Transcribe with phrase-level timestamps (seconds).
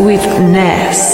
[0.00, 1.11] with Ness.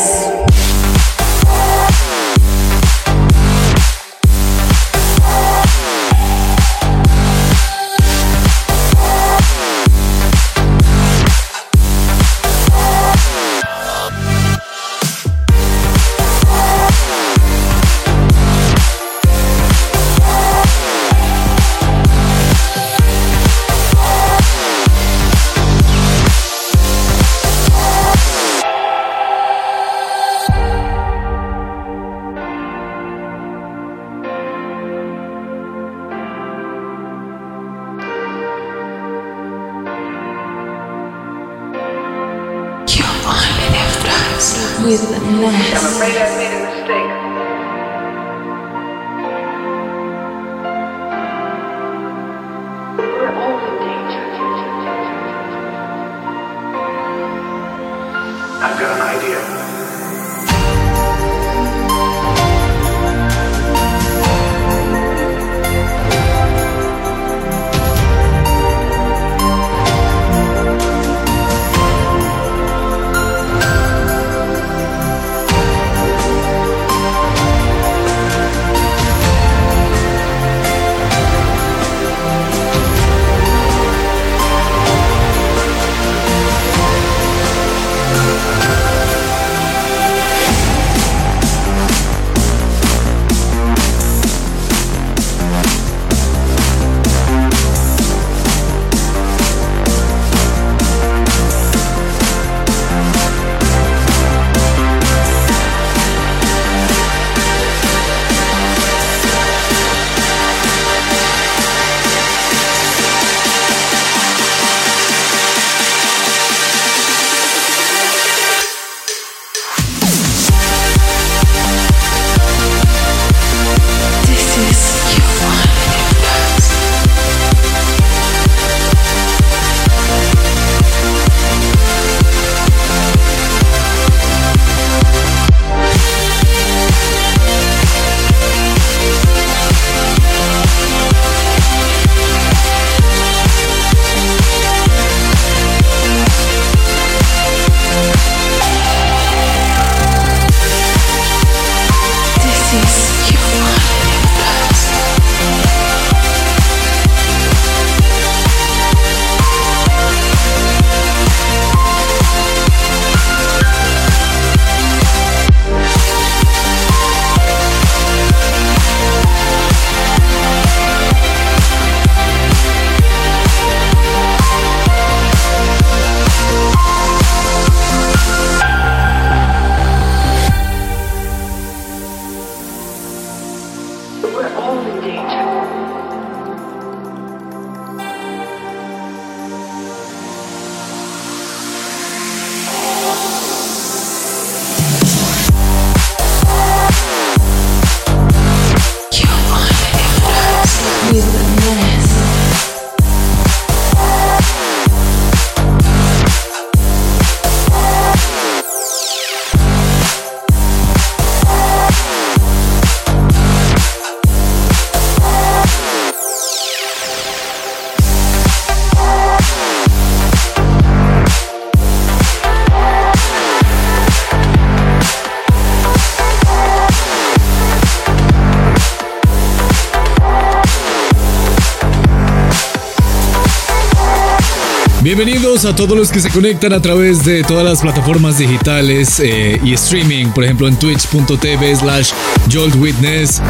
[235.18, 239.60] Bienvenidos a todos los que se conectan a través de todas las plataformas digitales eh,
[239.64, 242.12] y streaming, por ejemplo en twitch.tv slash
[242.48, 243.42] joltwitness,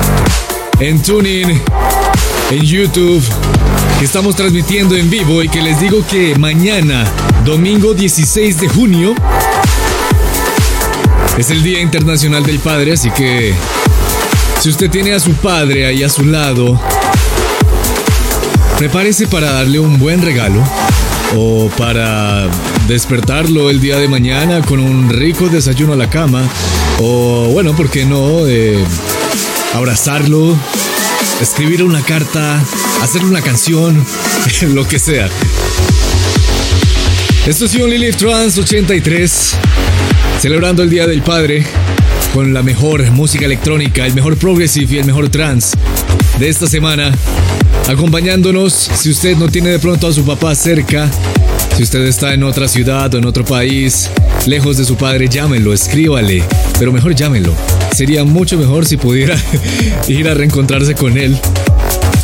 [0.81, 1.61] en Tuning,
[2.53, 3.23] en YouTube,
[3.99, 7.05] que estamos transmitiendo en vivo y que les digo que mañana,
[7.45, 9.15] domingo 16 de junio,
[11.37, 13.53] es el Día Internacional del Padre, así que
[14.59, 16.81] si usted tiene a su padre ahí a su lado,
[18.79, 20.65] prepárese para darle un buen regalo
[21.37, 22.49] o para
[22.87, 26.43] despertarlo el día de mañana con un rico desayuno a la cama
[27.01, 28.47] o bueno, ¿por qué no?
[28.47, 28.83] Eh,
[29.75, 30.57] abrazarlo,
[31.41, 32.63] escribir una carta,
[33.03, 34.05] hacerle una canción,
[34.75, 35.29] lo que sea.
[37.47, 39.55] Esto es Only Live Trans 83,
[40.41, 41.65] celebrando el Día del Padre
[42.35, 45.77] con la mejor música electrónica, el mejor progressive y el mejor trance
[46.39, 47.13] de esta semana
[47.89, 48.73] acompañándonos.
[48.73, 51.11] Si usted no tiene de pronto a su papá cerca,
[51.77, 54.11] Si usted está en otra ciudad o en otro país,
[54.47, 56.43] lejos de su padre, llámenlo, escríbale,
[56.77, 57.55] pero mejor llámenlo.
[57.95, 59.37] Sería mucho mejor si pudiera
[60.09, 61.39] ir a reencontrarse con él.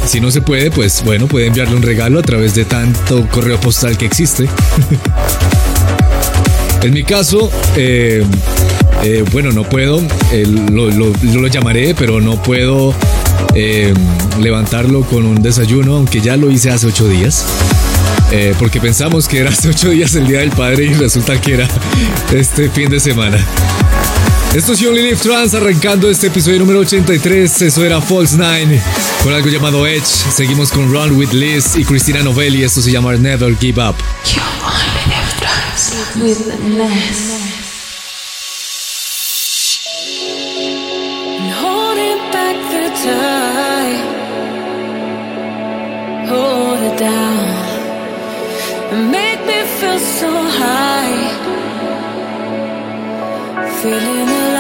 [0.06, 3.61] Si no se puede, pues bueno, puede enviarle un regalo a través de tanto correo
[3.61, 4.49] postal que existe.
[6.82, 8.25] en mi caso, eh,
[9.05, 10.02] eh, bueno, no puedo,
[10.32, 12.93] eh, lo, lo, llamaré, pero no puedo
[14.41, 17.44] levantarlo con un desayuno, aunque ya lo hice hace ocho días.
[18.58, 21.69] porque pensamos que era hace ocho días el Día del Padre y resulta que era
[22.32, 23.38] este fin de semana.
[24.55, 27.62] Esto es Only Live Trans arrancando este episodio número 83.
[27.62, 28.81] Eso era False Nine
[29.25, 30.06] con algo llamado Edge.
[30.06, 32.62] Seguimos con Run with Liz y Cristina Novelli.
[32.62, 33.97] Esto se llama Never Give Up.
[34.32, 35.93] You only live trans
[36.23, 37.44] with
[43.05, 44.06] Time.
[46.27, 47.45] Hold it down.
[49.11, 50.31] Make me feel so
[50.61, 51.19] high.
[53.83, 54.54] Feeling Beneath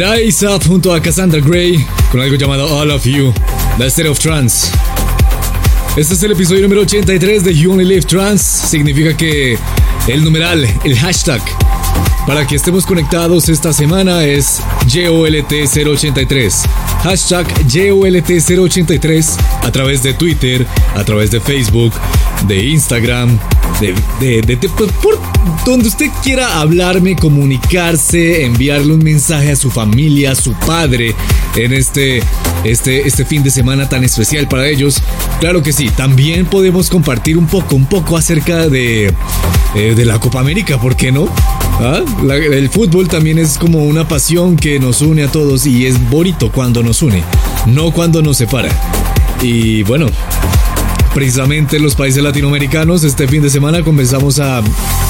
[0.00, 3.34] Era ASAP junto a Cassandra Gray con algo llamado All of You,
[3.76, 4.72] The State of Trance.
[5.94, 8.66] Este es el episodio número 83 de You Only Live Trance.
[8.66, 9.58] Significa que
[10.06, 11.42] el numeral, el hashtag
[12.26, 16.50] para que estemos conectados esta semana es JOLT083.
[17.02, 21.92] Hashtag JOLT083 a través de Twitter, a través de Facebook,
[22.46, 23.38] de Instagram,
[23.80, 25.18] de, de- de- de- por, por
[25.64, 31.14] donde usted quiera hablarme, comunicarse, enviarle un mensaje a su familia, a su padre
[31.56, 32.22] en este,
[32.64, 35.02] este, este fin de semana tan especial para ellos.
[35.40, 39.12] Claro que sí, también podemos compartir un poco, un poco acerca de,
[39.74, 41.28] eh, de la Copa América, ¿por qué no?
[41.82, 42.00] ¿Ah?
[42.30, 46.52] El fútbol también es como una pasión que nos une a todos y es bonito
[46.52, 47.22] cuando nos une,
[47.66, 48.68] no cuando nos separa.
[49.42, 50.06] Y bueno,
[51.14, 54.62] precisamente en los países latinoamericanos, este fin de semana comenzamos a,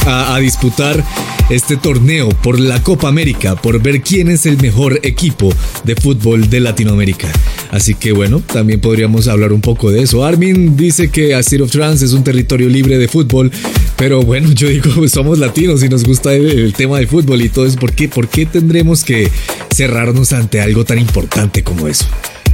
[0.07, 1.05] a- disputar
[1.51, 5.53] este torneo por la Copa América, por ver quién es el mejor equipo
[5.85, 7.29] de fútbol de Latinoamérica.
[7.71, 10.25] Así que bueno, también podríamos hablar un poco de eso.
[10.25, 13.51] Armin dice que a of Trance es un territorio libre de fútbol,
[13.97, 17.43] pero bueno, yo digo, pues somos latinos y nos gusta el, el tema del fútbol
[17.43, 17.79] y todo eso.
[17.79, 18.09] ¿Por qué?
[18.09, 19.31] ¿Por qué tendremos que
[19.75, 22.07] cerrarnos ante algo tan importante como eso?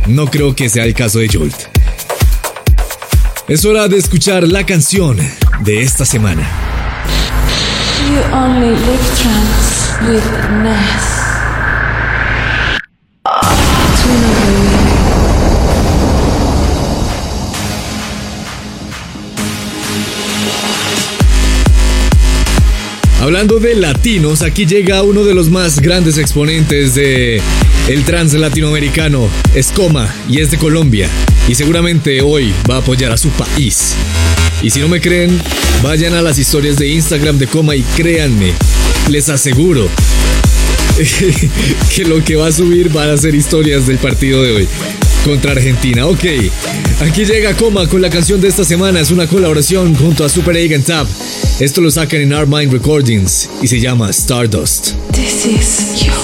[0.08, 1.54] No creo que sea el caso de Jolt.
[3.48, 5.18] Es hora de escuchar la canción
[5.60, 6.50] de esta semana.
[23.26, 27.42] Hablando de latinos, aquí llega uno de los más grandes exponentes de
[27.88, 31.10] el trans latinoamericano, es Coma y es de Colombia
[31.48, 33.96] y seguramente hoy va a apoyar a su país.
[34.62, 35.42] Y si no me creen,
[35.82, 38.52] vayan a las historias de Instagram de Coma y créanme,
[39.10, 39.88] les aseguro
[41.96, 44.68] que lo que va a subir van a ser historias del partido de hoy
[45.26, 46.06] contra Argentina.
[46.06, 46.24] Ok,
[47.00, 49.00] aquí llega Coma con la canción de esta semana.
[49.00, 51.08] Es una colaboración junto a Super Egg and Tap.
[51.58, 54.92] Esto lo sacan en Our Mind Recordings y se llama Stardust.
[55.12, 56.14] This is your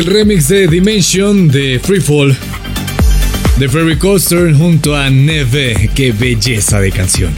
[0.00, 2.34] el remix de Dimension de Freefall
[3.58, 5.90] de Ferry Coaster junto a Neve.
[5.94, 7.30] Qué belleza de canción.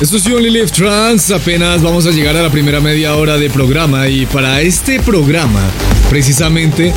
[0.00, 3.50] Esto es Only Live Trans, apenas vamos a llegar a la primera media hora de
[3.50, 5.62] programa y para este programa,
[6.08, 6.94] precisamente,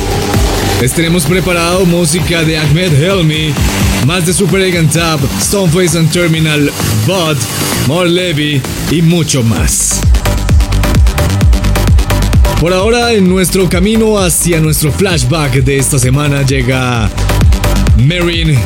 [0.80, 3.52] les tenemos preparado música de Ahmed Helmi,
[4.06, 6.70] más de Super Egan Tab, Stoneface and Terminal,
[7.06, 7.36] Bud,
[7.86, 10.00] More Levy y mucho más.
[12.60, 17.10] Por ahora, en nuestro camino hacia nuestro flashback de esta semana llega
[17.96, 18.58] Marin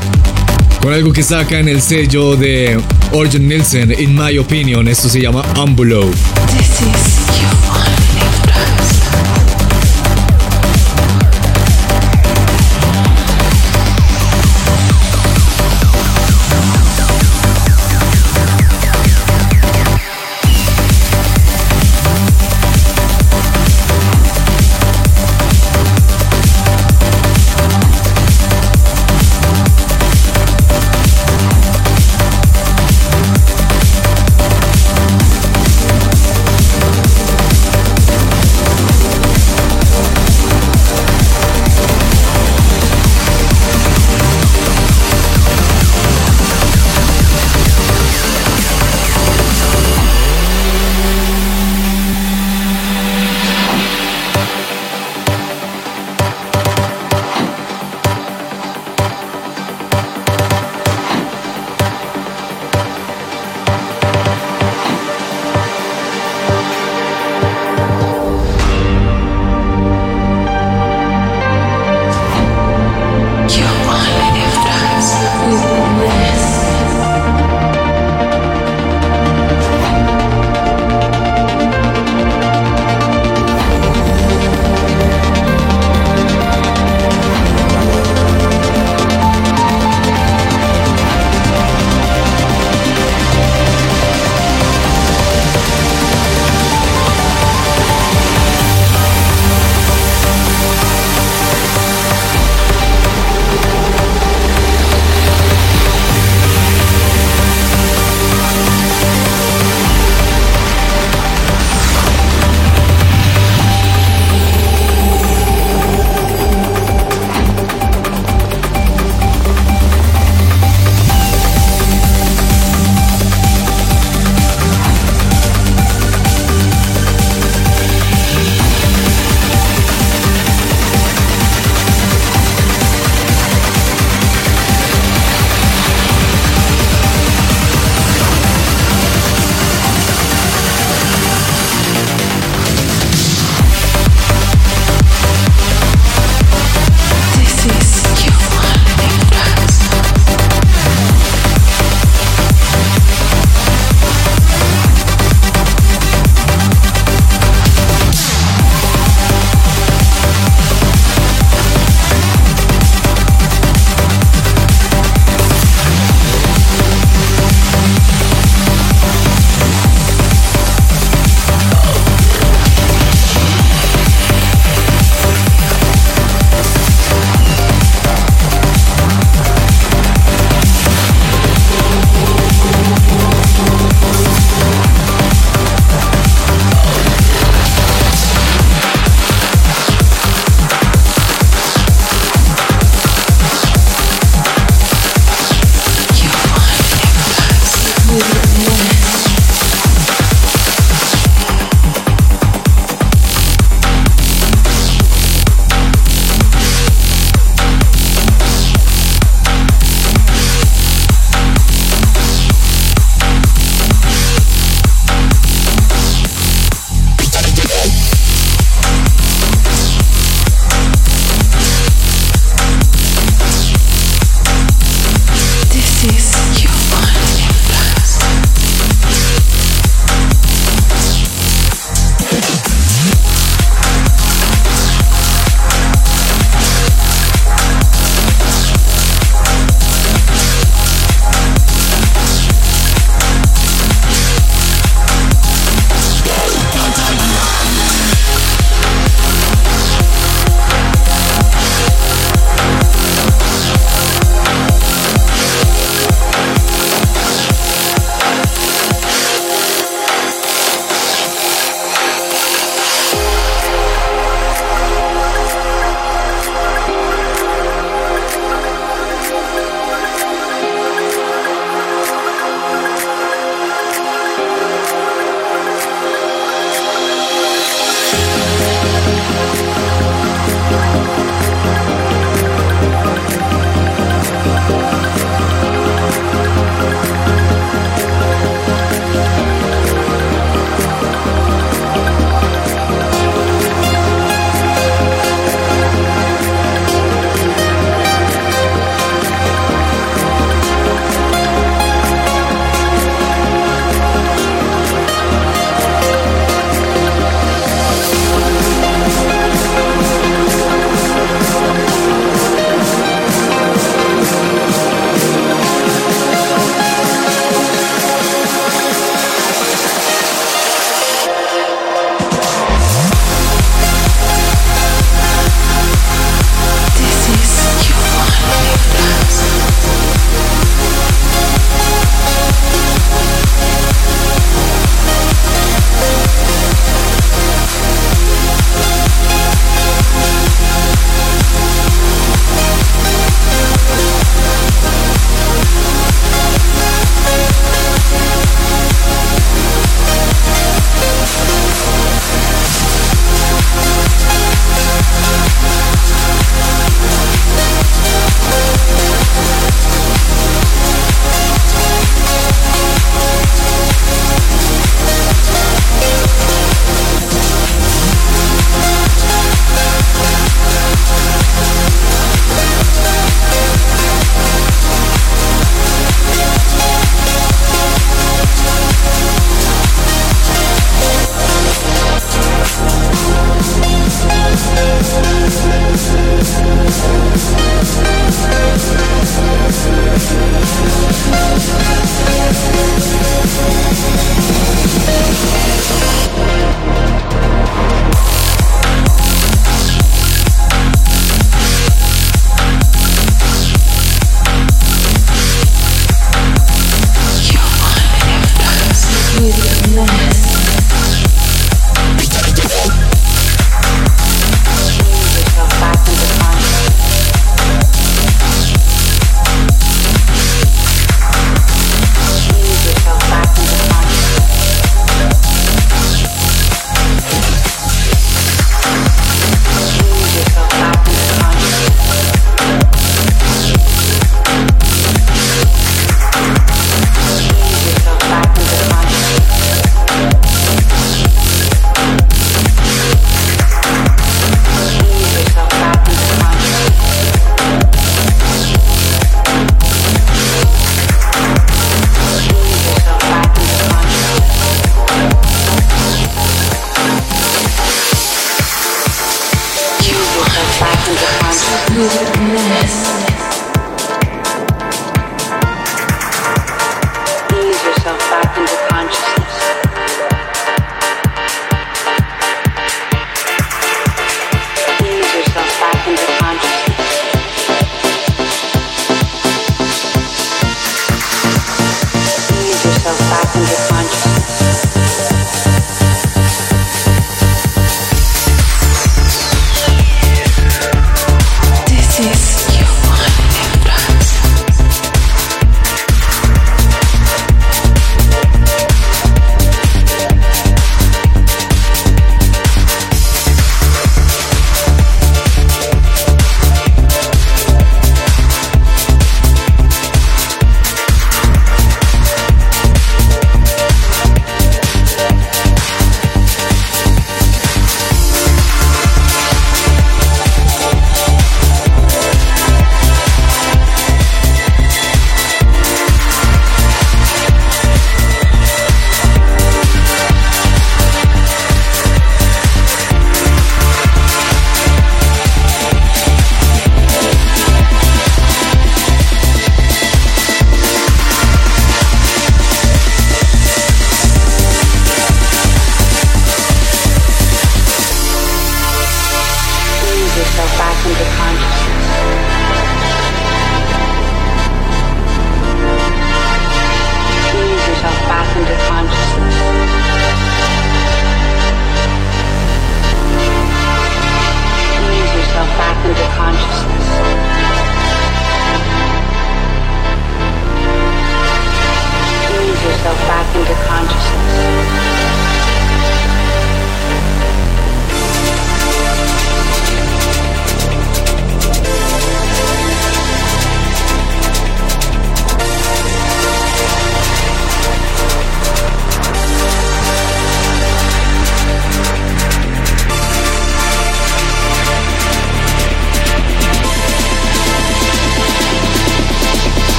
[0.80, 2.80] con algo que saca en el sello de
[3.12, 6.06] Orjan Nielsen, in my opinion, esto se llama Ambulo.
[6.56, 7.17] This is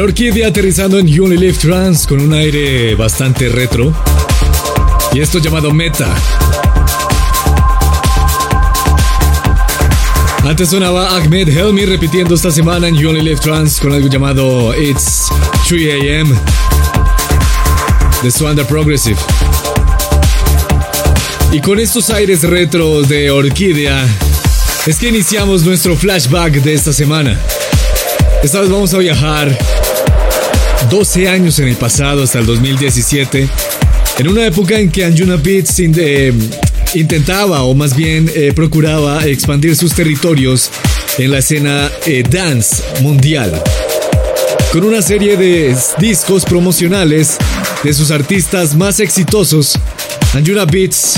[0.00, 3.92] Orquídea aterrizando en Only Trans con un aire bastante retro.
[5.12, 6.14] Y esto llamado Meta.
[10.44, 14.72] Antes sonaba Ahmed Helmi repitiendo esta semana en You Only Live Trans con algo llamado
[14.80, 15.26] It's
[15.68, 16.38] 3 AM
[18.22, 19.18] de Swanda Progressive.
[21.50, 24.06] Y con estos aires retros de Orquídea,
[24.86, 27.40] es que iniciamos nuestro flashback de esta semana.
[28.42, 29.58] Esta vez vamos a viajar
[30.90, 33.48] 12 años en el pasado hasta el 2017,
[34.18, 36.32] en una época en que Anjuna Beats eh,
[36.94, 40.70] intentaba o más bien eh, procuraba expandir sus territorios
[41.18, 43.62] en la escena eh, dance mundial.
[44.72, 47.36] Con una serie de discos promocionales
[47.82, 49.78] de sus artistas más exitosos,
[50.34, 51.16] Anjuna Beats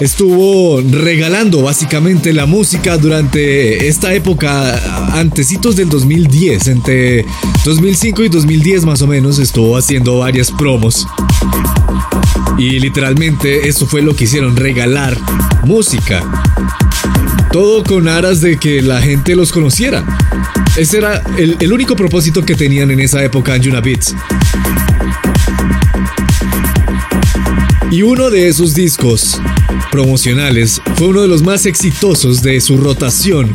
[0.00, 7.24] estuvo regalando básicamente la música durante esta época, antecitos del 2010, entre
[7.64, 11.06] 2005 y 2010 más o menos, estuvo haciendo varias promos.
[12.58, 15.16] Y literalmente eso fue lo que hicieron, regalar
[15.64, 16.22] música.
[17.52, 20.04] Todo con aras de que la gente los conociera.
[20.76, 24.14] Ese era el, único propósito que tenían en esa época en Yuna Beats.
[27.90, 29.40] Y uno de esos discos
[29.90, 33.52] promocionales fue uno de los más exitosos de su rotación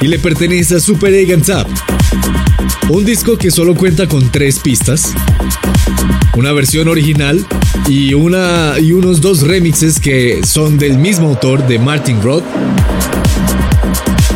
[0.00, 1.68] y le pertenece a Super Egan Tap.
[2.88, 5.14] Un disco que solo cuenta con tres pistas,
[6.36, 7.44] una versión original
[7.88, 12.44] y, una, y unos dos remixes que son del mismo autor de Martin Roth,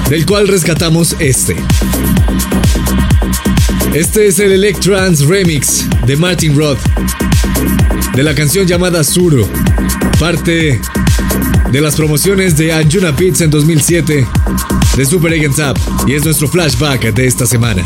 [0.08, 1.56] del cual rescatamos este.
[3.94, 6.78] Este es el Electrans Remix de Martin Roth
[8.18, 9.48] de la canción llamada Suro,
[10.18, 10.80] parte
[11.70, 14.26] de las promociones de Anjuna Pizza en 2007
[14.96, 17.84] de Super Egg Up y es nuestro flashback de esta semana.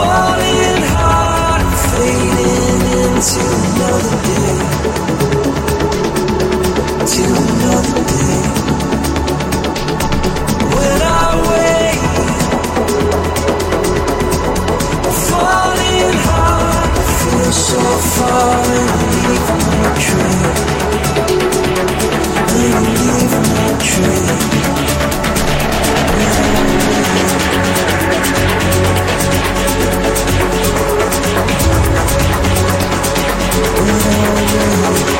[0.00, 4.58] falling hard, fading into another day.
[7.20, 8.40] Another day.
[10.74, 12.06] When I wake,
[15.28, 17.82] falling hard, I feel so
[18.14, 20.54] far leave my trail.
[22.56, 24.29] Leave my trail.
[34.20, 35.19] Música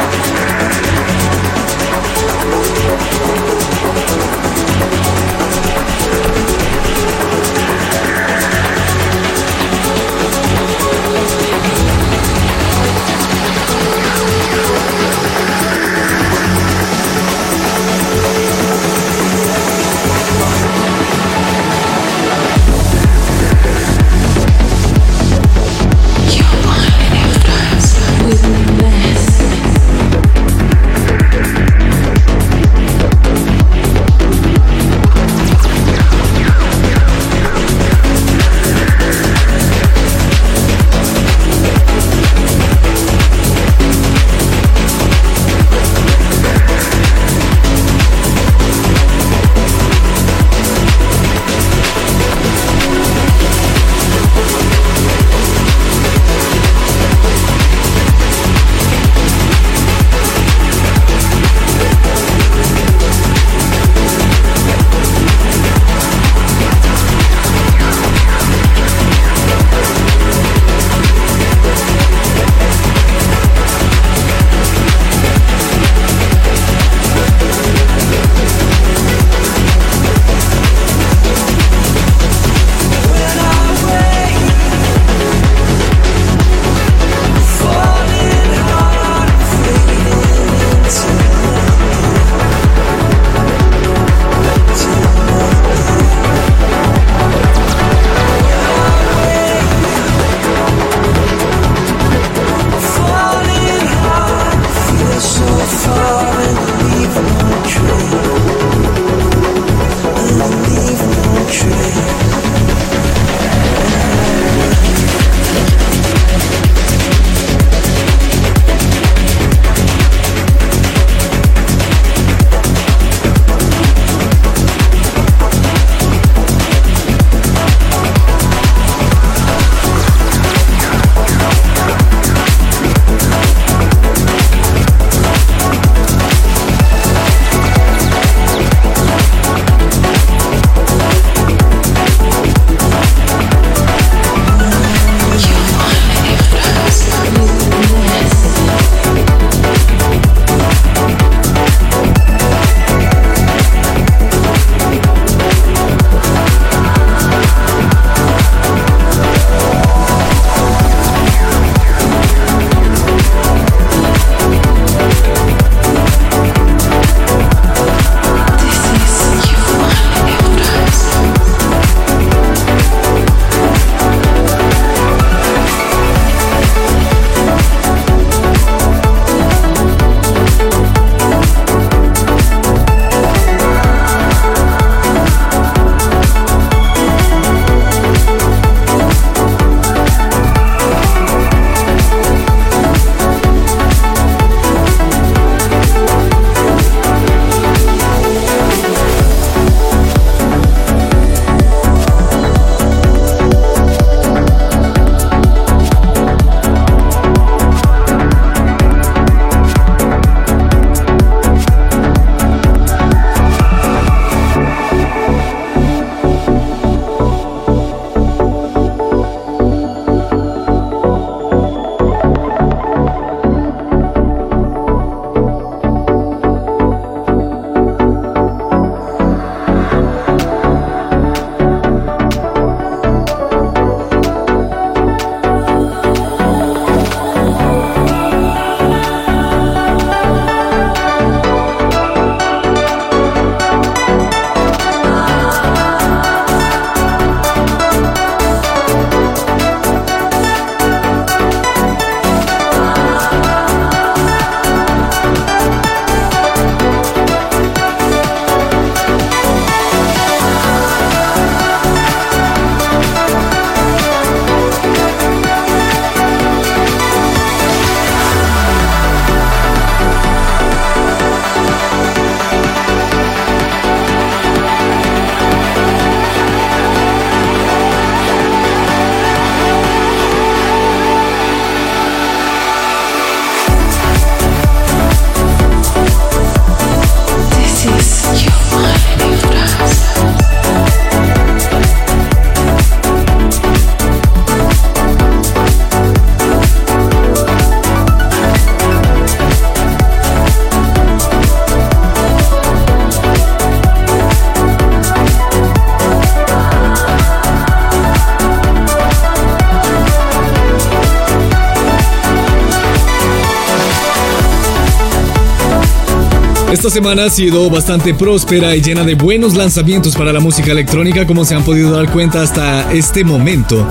[316.90, 321.24] Esta semana ha sido bastante próspera y llena de buenos lanzamientos para la música electrónica,
[321.24, 323.86] como se han podido dar cuenta hasta este momento.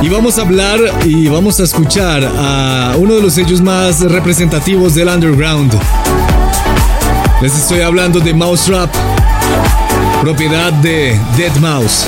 [0.00, 4.94] Y vamos a hablar y vamos a escuchar a uno de los sellos más representativos
[4.94, 5.74] del underground.
[7.42, 8.90] Les estoy hablando de Mouse Rap,
[10.22, 12.06] propiedad de Dead Mouse,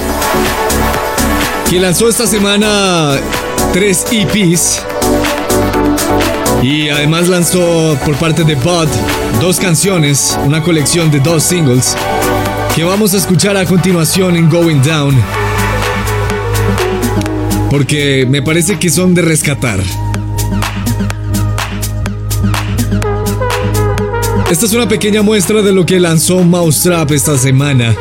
[1.68, 3.18] que lanzó esta semana
[3.74, 4.80] tres EPs
[6.64, 8.88] y además lanzó por parte de Bud
[9.38, 11.94] dos canciones, una colección de dos singles
[12.74, 15.14] que vamos a escuchar a continuación en Going Down
[17.68, 19.80] porque me parece que son de rescatar.
[24.50, 27.94] Esta es una pequeña muestra de lo que lanzó Mousetrap esta semana.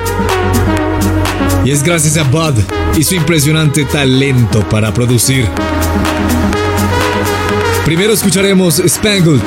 [1.66, 2.54] Y es gracias a Bud
[2.96, 5.48] y su impresionante talento para producir.
[7.86, 9.42] Primero escucharemos Spangled.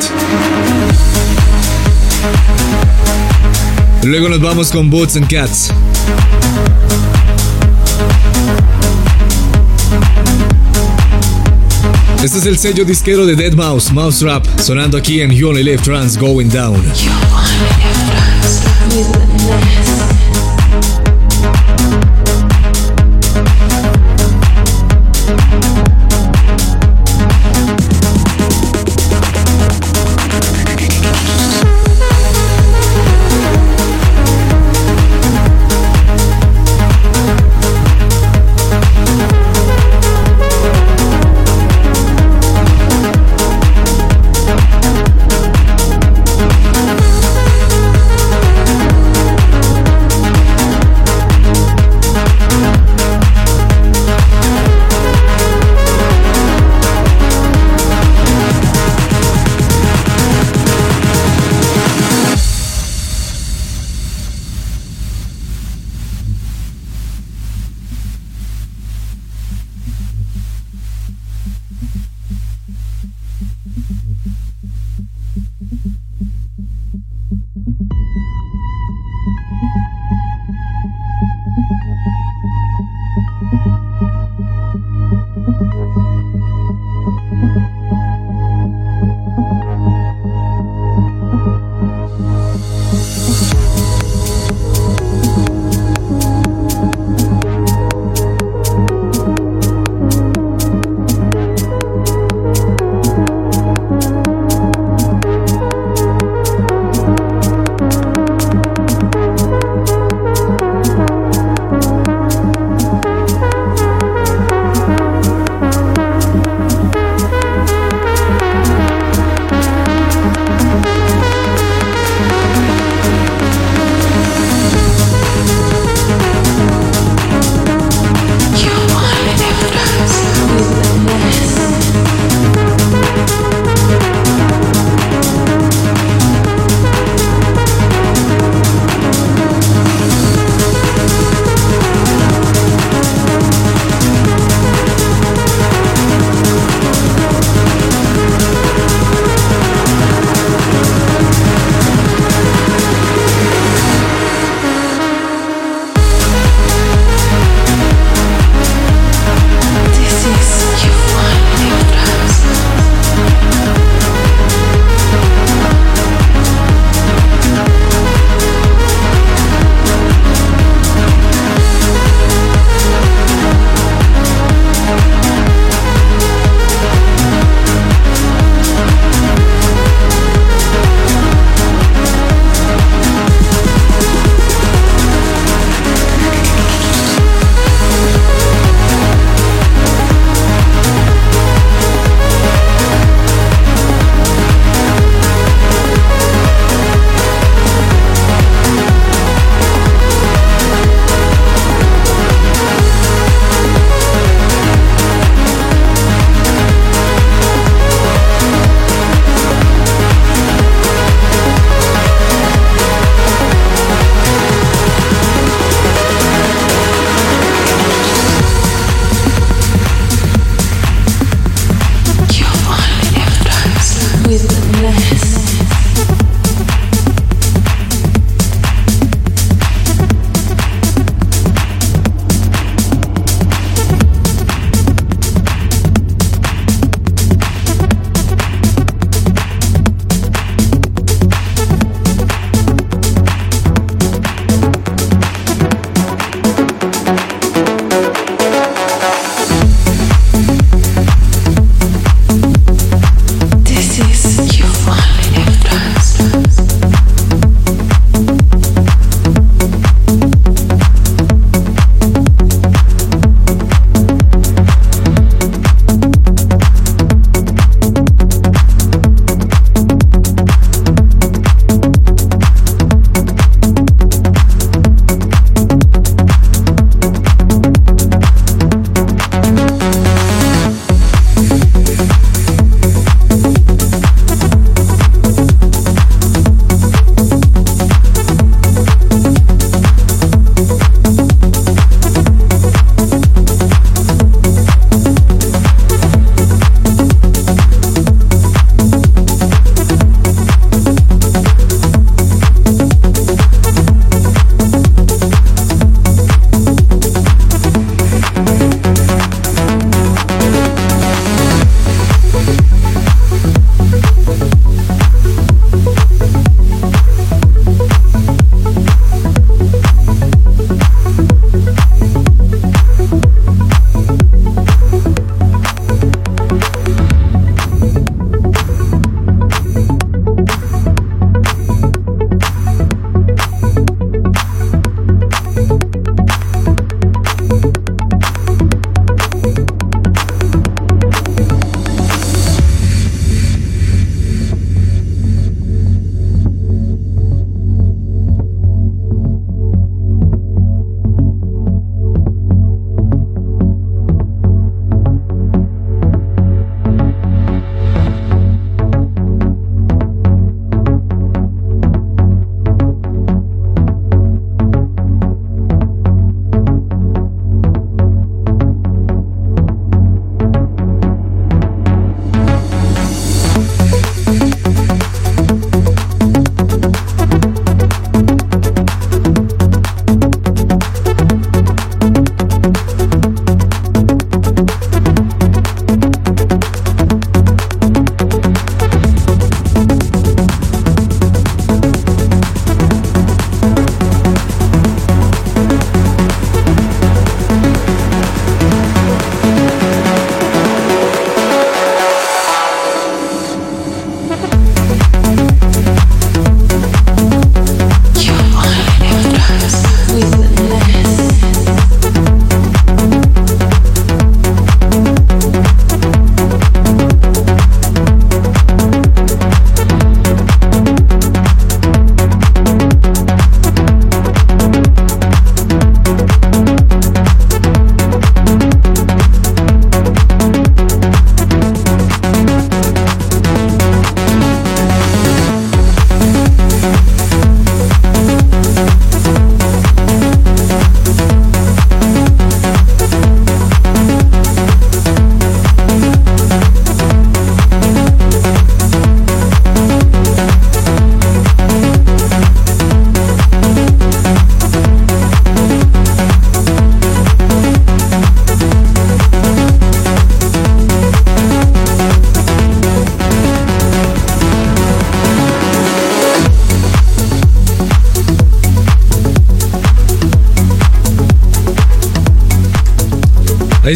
[4.03, 5.73] Luego nos vamos con Boots and Cats.
[12.23, 15.63] Este es el sello disquero de Dead Mouse, Mouse Rap, sonando aquí en You Only
[15.63, 16.83] Live Trans Going Down.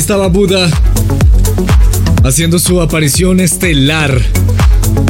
[0.00, 0.68] Estaba Buda
[2.24, 4.18] haciendo su aparición estelar.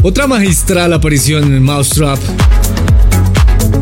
[0.02, 2.18] Otra magistral aparición en Mousetrap.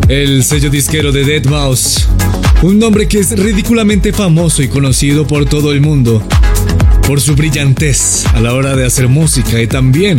[0.08, 2.06] El sello disquero de Dead Mouse.
[2.60, 6.22] Un nombre que es ridículamente famoso y conocido por todo el mundo.
[7.06, 10.18] Por su brillantez a la hora de hacer música y también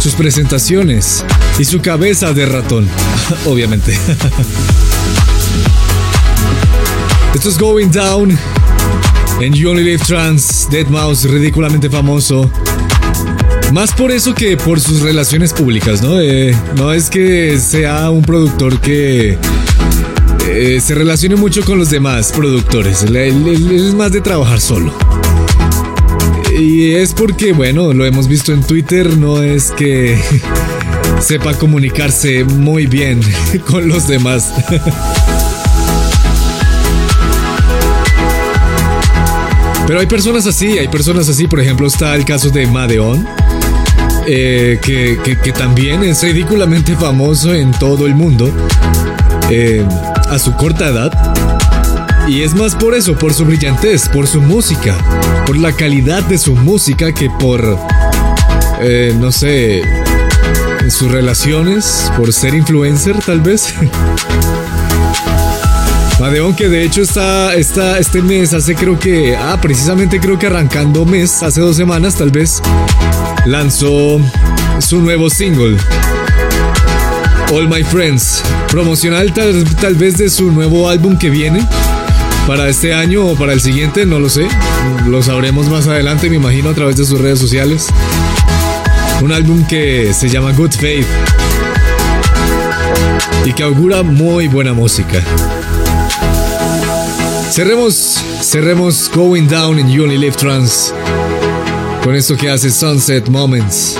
[0.00, 1.24] sus presentaciones
[1.56, 2.88] y su cabeza de ratón,
[3.46, 3.96] obviamente.
[7.32, 8.36] Esto es Going Down
[9.40, 12.50] en You Only Live Trans, Dead Mouse, ridículamente famoso.
[13.72, 16.20] Más por eso que por sus relaciones públicas, ¿no?
[16.20, 19.38] Eh, no es que sea un productor que
[20.48, 23.02] eh, se relacione mucho con los demás productores.
[23.02, 24.94] Es más de trabajar solo.
[26.58, 30.18] Y es porque, bueno, lo hemos visto en Twitter, no es que
[31.20, 33.20] sepa comunicarse muy bien
[33.66, 34.52] con los demás.
[39.86, 43.26] Pero hay personas así, hay personas así, por ejemplo está el caso de Madeon,
[44.26, 48.50] eh, que, también es ridículamente famoso en todo el mundo
[49.50, 49.86] eh,
[50.28, 51.12] a su corta edad.
[52.28, 54.96] Y es más por eso, por su brillantez, por su música,
[55.46, 57.78] por la calidad de su música que por,
[58.80, 59.82] eh, no sé,
[60.90, 63.72] sus relaciones, por ser influencer tal vez.
[66.18, 70.46] Madeon que de hecho está, está este mes, hace creo que, ah, precisamente creo que
[70.46, 72.62] arrancando mes, hace dos semanas tal vez,
[73.44, 74.18] lanzó
[74.78, 75.76] su nuevo single,
[77.52, 81.66] All My Friends, promocional tal, tal vez de su nuevo álbum que viene.
[82.46, 84.46] Para este año o para el siguiente, no lo sé.
[85.08, 87.86] Lo sabremos más adelante, me imagino, a través de sus redes sociales.
[89.20, 91.06] Un álbum que se llama Good Faith
[93.44, 95.22] y que augura muy buena música.
[97.50, 100.92] Cerremos, cerremos Going Down in You Only Live Trans
[102.04, 103.96] con esto que hace Sunset Moments.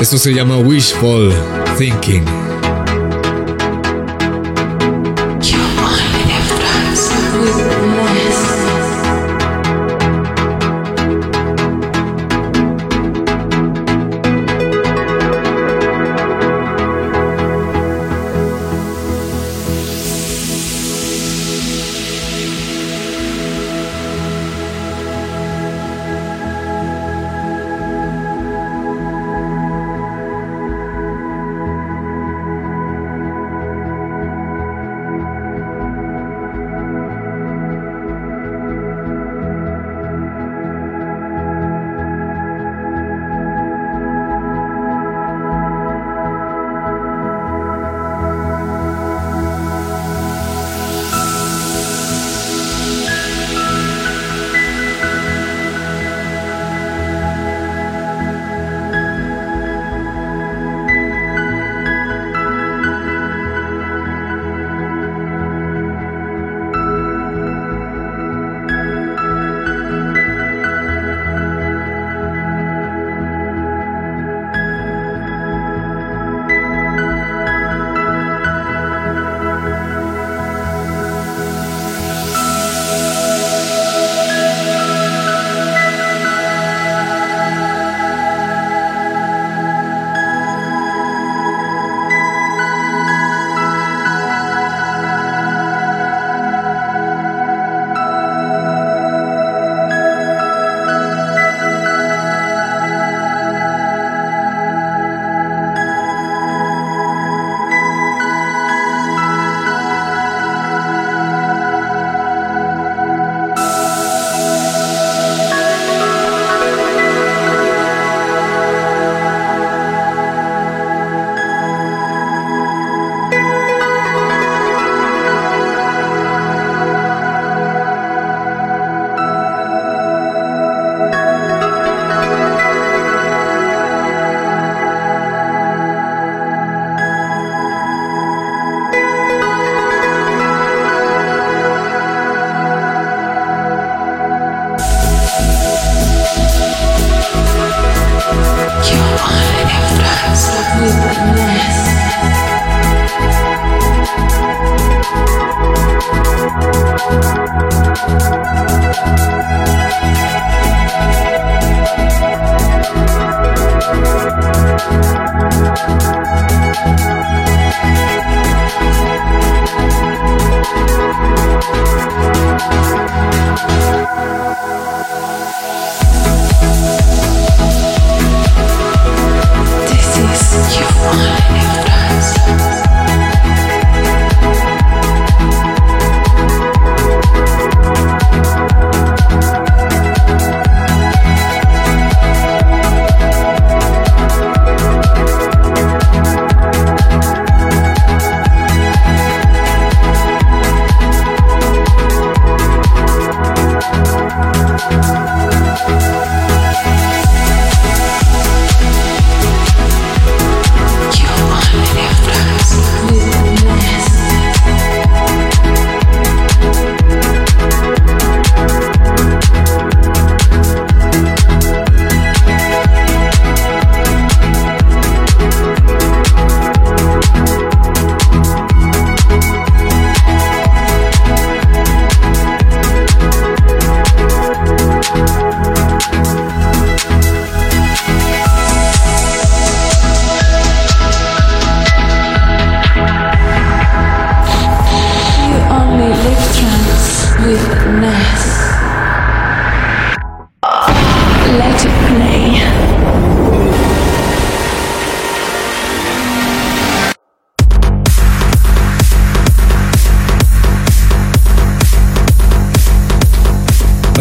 [0.00, 1.34] Esto se llama Wishful
[1.76, 2.45] Thinking.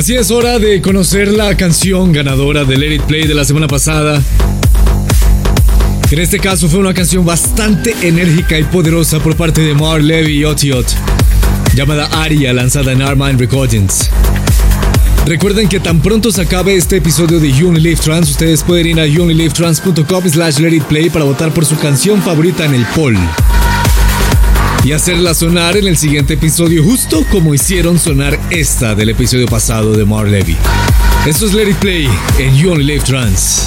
[0.05, 3.67] Así es hora de conocer la canción ganadora del Let It Play de la semana
[3.67, 4.21] pasada.
[6.11, 10.41] En este caso fue una canción bastante enérgica y poderosa por parte de Mar Levy
[10.41, 10.85] y Otiot,
[11.73, 14.11] llamada Aria, lanzada en Armine Recordings.
[15.25, 18.99] Recuerden que tan pronto se acabe este episodio de You Live Trans, ustedes pueden ir
[18.99, 23.17] a younglivetrans.com slash let it play para votar por su canción favorita en el poll.
[24.85, 29.93] Y hacerla sonar en el siguiente episodio, justo como hicieron sonar esta del episodio pasado
[29.93, 30.55] de Mar Levy.
[31.25, 32.07] Esto es Let It Play
[32.37, 33.65] en You Only Live Trans.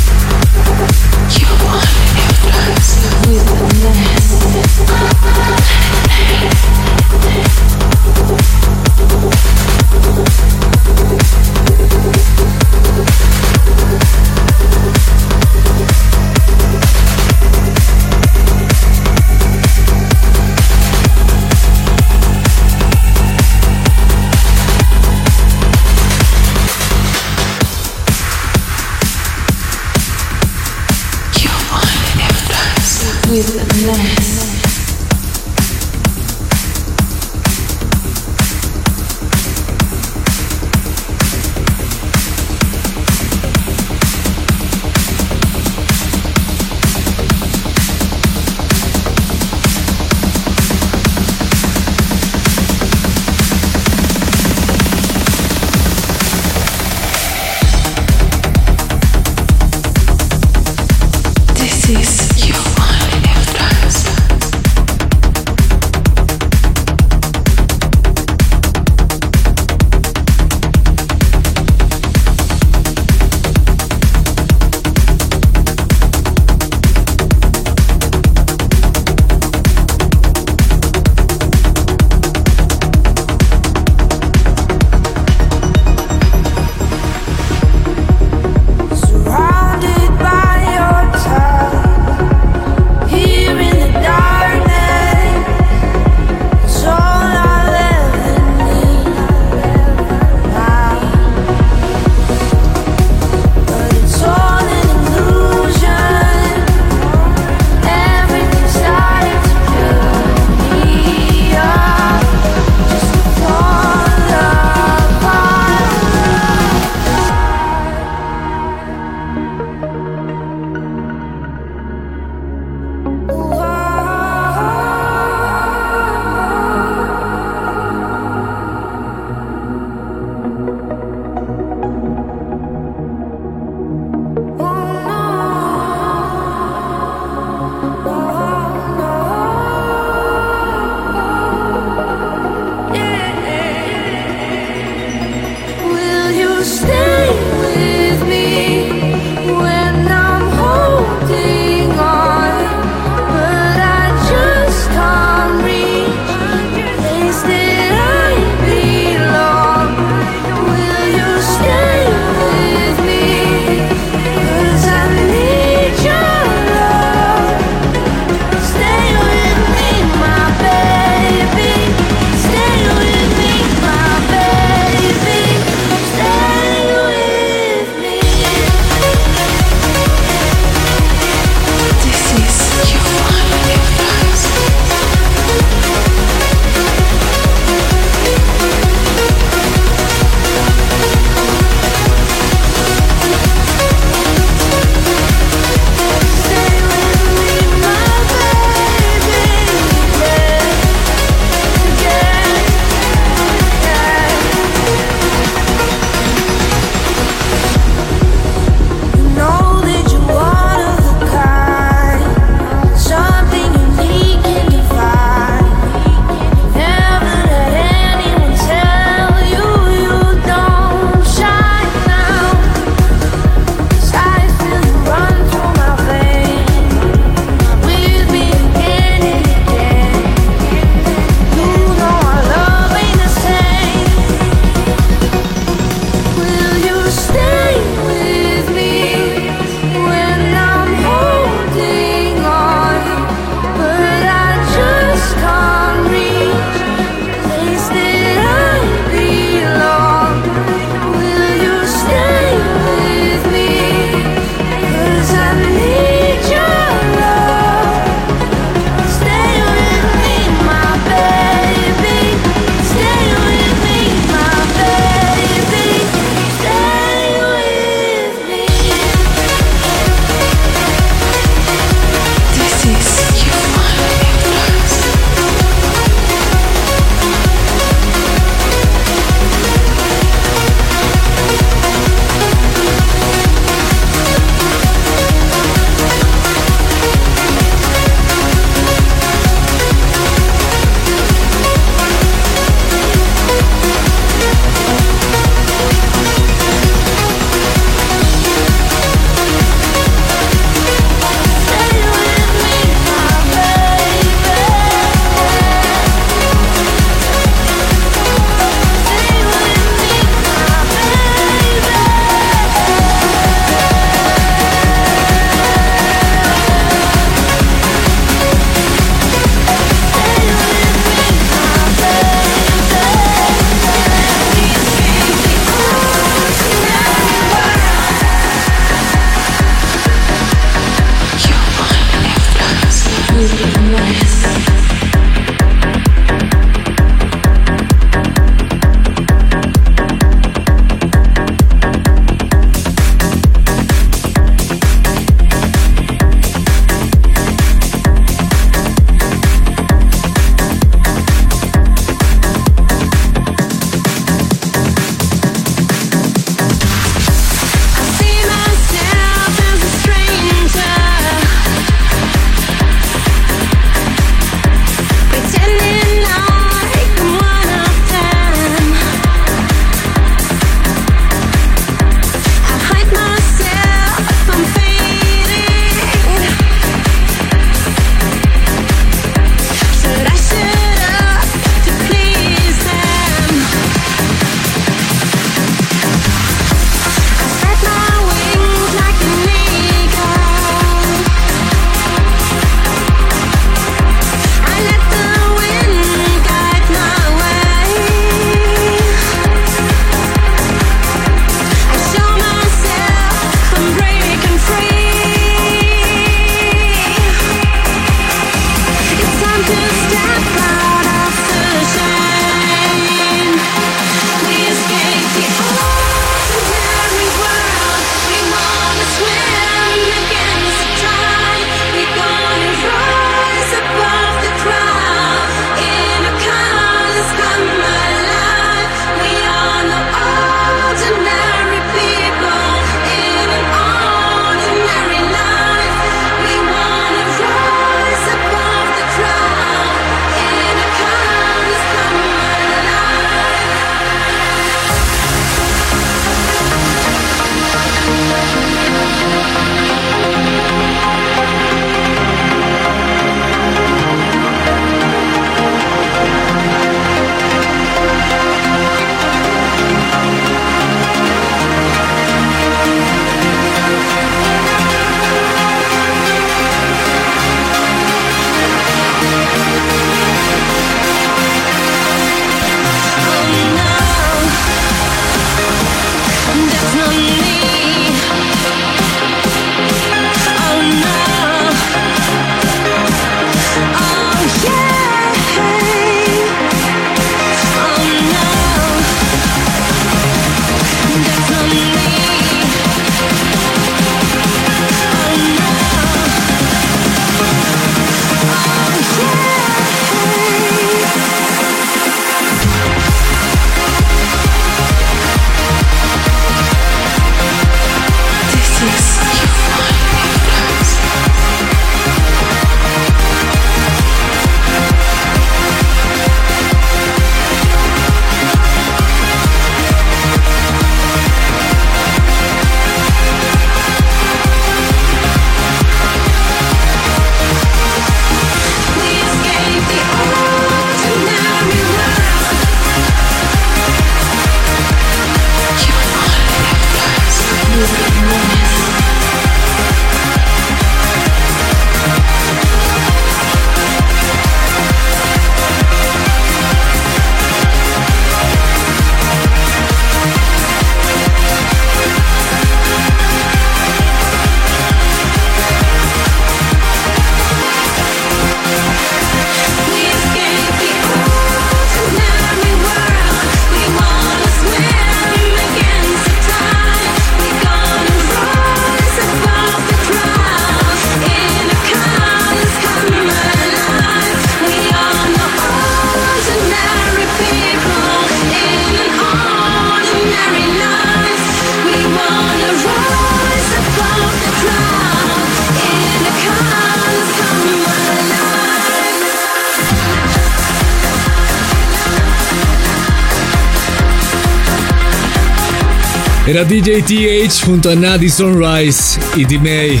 [596.48, 600.00] Era DJ TH junto a Natty Sunrise y D-May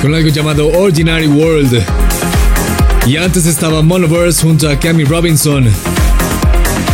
[0.00, 1.84] con algo llamado Ordinary World.
[3.06, 5.70] Y antes estaba Monoverse junto a Cami Robinson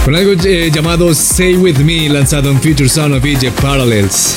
[0.04, 4.34] con algo eh, llamado Say With Me lanzado en Future Sound of Egypt Parallels.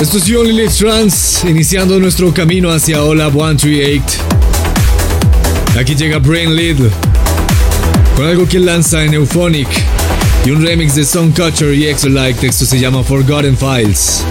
[0.00, 4.04] Esto es You Only Live Trans, iniciando nuestro camino hacia Olab 138.
[5.76, 6.76] Aquí llega Brain Lead
[8.16, 9.68] con algo que lanza en Euphonic
[10.44, 12.38] y un remix de Song Culture y Extra Like.
[12.38, 14.22] Texto se llama Forgotten Files.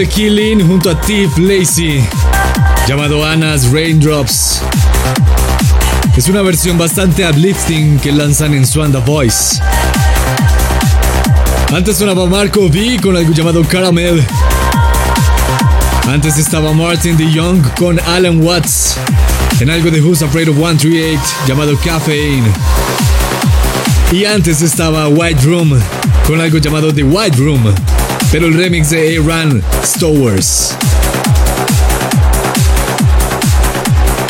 [0.00, 2.02] De Killing junto a Tiff Lacey,
[2.88, 4.62] llamado Anna's Raindrops.
[6.16, 9.60] Es una versión bastante uplifting que lanzan en Swan The Voice.
[11.74, 14.24] Antes sonaba Marco V con algo llamado Caramel.
[16.08, 18.96] Antes estaba Martin DeYoung con Alan Watts
[19.60, 22.50] en algo de Who's Afraid of 138 llamado Caffeine.
[24.12, 25.78] Y antes estaba White Room
[26.26, 27.74] con algo llamado The White Room,
[28.30, 30.76] pero el remix de Aaron Stowers.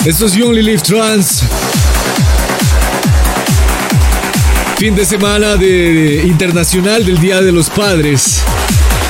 [0.05, 1.43] Esto es You Only Live Trans.
[4.79, 8.41] Fin de semana de internacional del Día de los Padres.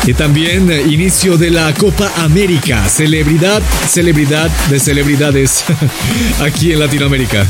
[0.07, 2.89] Y también inicio de la Copa América.
[2.89, 5.65] Celebridad, celebridad de celebridades
[6.41, 7.47] aquí en Latinoamérica.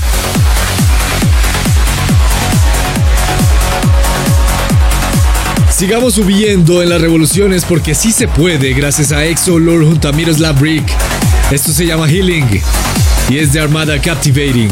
[5.80, 10.12] Sigamos subiendo en las revoluciones porque sí se puede gracias a Exo Lord junto a
[10.12, 10.86] Miroslav Brick.
[11.50, 12.60] Esto se llama Healing
[13.30, 14.68] y es de Armada Captivating.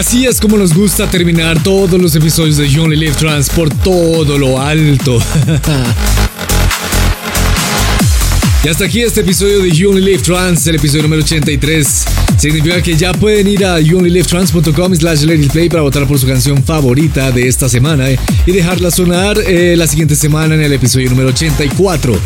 [0.00, 4.38] Así es como nos gusta terminar todos los episodios de Only Live Trans por todo
[4.38, 5.18] lo alto.
[8.64, 12.04] y hasta aquí este episodio de You Only Live Trans, el episodio número 83.
[12.38, 17.30] Significa que ya pueden ir a youonlylivetrans.com slash play para votar por su canción favorita
[17.30, 21.28] de esta semana eh, y dejarla sonar eh, la siguiente semana en el episodio número
[21.28, 22.18] 84.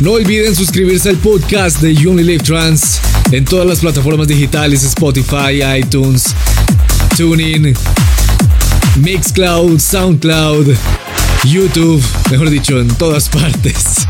[0.00, 2.98] No olviden suscribirse al podcast de You Only Live Trans
[3.32, 6.34] en todas las plataformas digitales Spotify, iTunes,
[7.16, 7.74] TuneIn,
[8.96, 10.74] Mixcloud, SoundCloud,
[11.44, 14.06] YouTube, mejor dicho, en todas partes.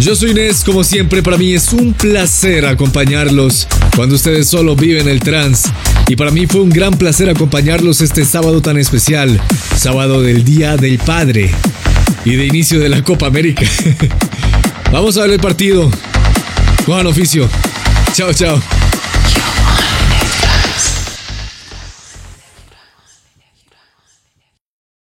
[0.00, 3.66] Yo soy Inés, como siempre, para mí es un placer acompañarlos
[3.96, 5.64] cuando ustedes solo viven el trans.
[6.06, 9.40] Y para mí fue un gran placer acompañarlos este sábado tan especial,
[9.76, 11.50] sábado del Día del Padre
[12.24, 13.66] y de inicio de la Copa América.
[14.92, 15.90] Vamos a ver el partido.
[16.86, 17.48] Juan Oficio.
[18.14, 18.75] Chao, chao.